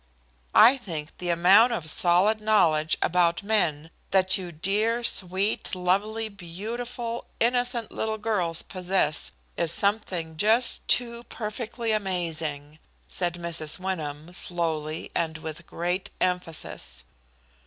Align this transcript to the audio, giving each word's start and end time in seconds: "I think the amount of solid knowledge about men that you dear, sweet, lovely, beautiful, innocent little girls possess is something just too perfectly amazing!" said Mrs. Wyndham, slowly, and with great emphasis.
"I 0.55 0.77
think 0.79 1.15
the 1.19 1.29
amount 1.29 1.73
of 1.73 1.87
solid 1.87 2.41
knowledge 2.41 2.97
about 3.03 3.43
men 3.43 3.91
that 4.09 4.35
you 4.35 4.51
dear, 4.51 5.03
sweet, 5.03 5.75
lovely, 5.75 6.27
beautiful, 6.27 7.25
innocent 7.39 7.91
little 7.91 8.17
girls 8.17 8.63
possess 8.63 9.31
is 9.57 9.71
something 9.71 10.37
just 10.37 10.87
too 10.87 11.21
perfectly 11.25 11.91
amazing!" 11.91 12.79
said 13.09 13.35
Mrs. 13.35 13.77
Wyndham, 13.77 14.33
slowly, 14.33 15.11
and 15.13 15.37
with 15.37 15.67
great 15.67 16.09
emphasis. 16.19 17.03